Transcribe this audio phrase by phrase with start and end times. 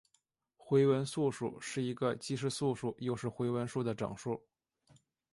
[0.57, 4.41] 回文素数是一个既是素数又是回文数的整数。